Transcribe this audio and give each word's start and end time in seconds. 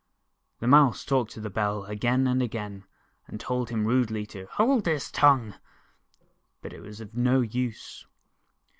The 0.59 0.67
Mouse 0.67 1.05
talked 1.05 1.29
to 1.33 1.39
the 1.39 1.51
Bell 1.51 1.85
again 1.85 2.25
and 2.25 2.41
again, 2.41 2.85
and 3.27 3.39
told 3.39 3.69
him 3.69 3.85
rudely 3.85 4.25
to 4.25 4.47
"hold 4.53 4.87
his 4.87 5.11
tongue," 5.11 5.53
but 6.59 6.73
it 6.73 6.81
was 6.81 7.01
of 7.01 7.13
no 7.13 7.41
use. 7.41 8.03